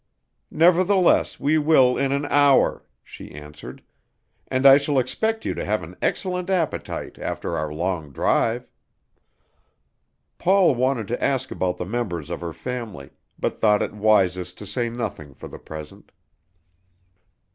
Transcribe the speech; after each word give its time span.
"Nevertheless, 0.49 1.39
we 1.39 1.59
will 1.59 1.95
in 1.95 2.11
an 2.11 2.25
hour," 2.25 2.83
she 3.03 3.29
answered, 3.33 3.83
"and 4.47 4.65
I 4.65 4.77
shall 4.77 4.97
expect 4.97 5.45
you 5.45 5.53
to 5.53 5.63
have 5.63 5.83
an 5.83 5.95
excellent 6.01 6.49
appetite 6.49 7.19
after 7.19 7.55
our 7.55 7.71
long 7.71 8.11
drive." 8.11 8.67
Paul 10.39 10.73
wanted 10.73 11.07
to 11.09 11.23
ask 11.23 11.51
about 11.51 11.77
the 11.77 11.85
members 11.85 12.31
of 12.31 12.41
her 12.41 12.51
family, 12.51 13.11
but 13.37 13.59
thought 13.59 13.83
it 13.83 13.93
wisest 13.93 14.57
to 14.57 14.65
say 14.65 14.89
nothing 14.89 15.35
for 15.35 15.47
the 15.47 15.59
present. 15.59 16.11